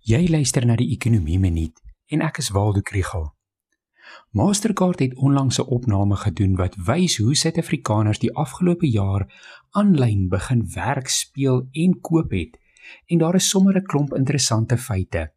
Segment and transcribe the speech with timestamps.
[0.00, 1.76] Jy luister na die Ekonomie Minuut
[2.08, 3.26] en ek is Waldo Krugel.
[4.32, 9.28] Mastercard het onlangs 'n opname gedoen wat wys hoe Suid-Afrikaners die afgelope jaar
[9.70, 12.58] aanlyn begin werk, speel en koop het
[13.06, 15.32] en daar is sommer 'n klomp interessante feite.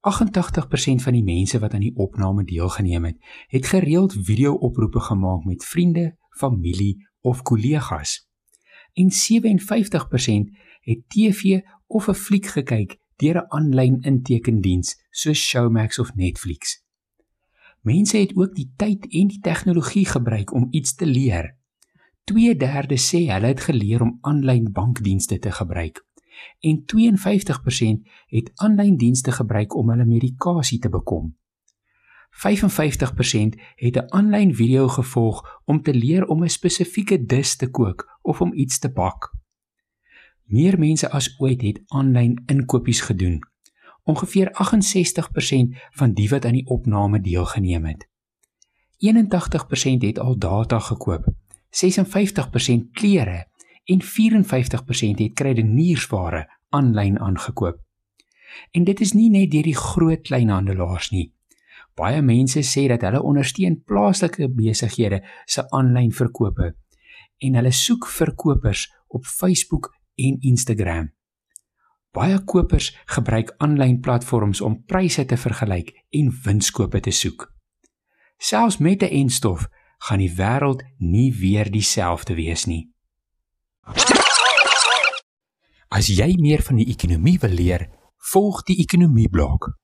[0.00, 3.16] 88% van die mense wat aan die opname deelgeneem het,
[3.46, 8.28] het gereeld video-oproepe gemaak met vriende, familie of kollegas.
[8.92, 10.50] En 57%
[10.80, 16.82] het TV of 'n fliek gekyk deur 'n aanlyn intekendiens soos Showmax of Netflix.
[17.80, 21.56] Mense het ook die tyd en die tegnologie gebruik om iets te leer.
[22.24, 26.04] 2/3 sê hulle het geleer om aanlyn bankdienste te gebruik
[26.60, 31.36] en 52% het aanlyn dienste gebruik om hulle medikasie te bekom.
[32.30, 38.18] 55% het 'n aanlyn video gevolg om te leer om 'n spesifieke dis te kook
[38.22, 39.43] of om iets te bak.
[40.44, 43.38] Meer mense as ooit het aanlyn inkopies gedoen.
[44.04, 48.08] Ongeveer 68% van die wat aan die opname deelgeneem het.
[49.00, 51.24] 81% het al data gekoop.
[51.84, 53.46] 56% klere
[53.84, 57.80] en 54% het kredietniersware aanlyn aangekoop.
[58.70, 61.32] En dit is nie net deur die groot kleinhandelaars nie.
[61.94, 66.74] Baie mense sê dat hulle ondersteun plaaslike besighede se aanlyn verkope
[67.38, 71.12] en hulle soek verkopers op Facebook en Instagram.
[72.14, 77.48] Baie kopers gebruik aanlyn platforms om pryse te vergelyk en winskoope te soek.
[78.38, 82.92] Selfs met 'n enstof gaan die wêreld nie weer dieselfde wees nie.
[85.88, 87.88] As jy meer van die ekonomie wil leer,
[88.32, 89.78] volg die ekonomie blok.